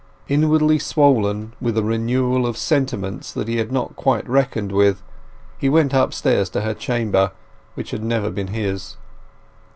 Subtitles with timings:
[0.27, 5.03] Inwardly swollen with a renewal of sentiment that he had not quite reckoned with,
[5.59, 7.33] he went upstairs to her chamber,
[7.75, 8.97] which had never been his.